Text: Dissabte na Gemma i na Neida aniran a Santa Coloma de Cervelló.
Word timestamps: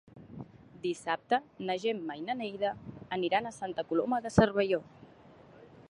Dissabte 0.85 1.37
na 1.69 1.75
Gemma 1.83 2.15
i 2.21 2.23
na 2.29 2.37
Neida 2.39 2.73
aniran 3.19 3.49
a 3.49 3.53
Santa 3.59 3.87
Coloma 3.91 4.21
de 4.27 4.33
Cervelló. 4.41 4.83